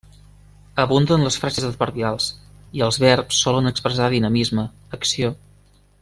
[0.83, 2.29] Abunden les frases adverbials
[2.79, 4.65] i els verbs solen expressar dinamisme,
[5.01, 5.31] acció.